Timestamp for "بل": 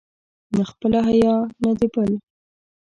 1.93-2.11